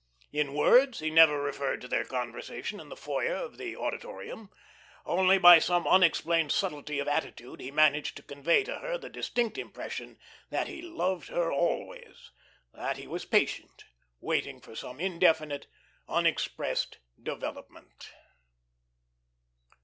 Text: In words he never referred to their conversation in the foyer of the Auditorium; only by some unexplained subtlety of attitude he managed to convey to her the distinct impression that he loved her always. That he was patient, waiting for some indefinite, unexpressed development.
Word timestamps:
In 0.31 0.55
words 0.55 0.97
he 0.97 1.11
never 1.11 1.39
referred 1.39 1.79
to 1.81 1.87
their 1.87 2.05
conversation 2.05 2.79
in 2.79 2.89
the 2.89 2.95
foyer 2.95 3.35
of 3.35 3.57
the 3.59 3.75
Auditorium; 3.77 4.49
only 5.05 5.37
by 5.37 5.59
some 5.59 5.85
unexplained 5.87 6.51
subtlety 6.51 6.97
of 6.97 7.07
attitude 7.07 7.61
he 7.61 7.69
managed 7.69 8.17
to 8.17 8.23
convey 8.23 8.63
to 8.63 8.79
her 8.79 8.97
the 8.97 9.09
distinct 9.11 9.59
impression 9.59 10.17
that 10.49 10.65
he 10.67 10.81
loved 10.81 11.27
her 11.27 11.51
always. 11.51 12.31
That 12.73 12.97
he 12.97 13.05
was 13.05 13.25
patient, 13.25 13.83
waiting 14.19 14.59
for 14.59 14.75
some 14.75 14.99
indefinite, 14.99 15.67
unexpressed 16.07 16.97
development. 17.21 18.11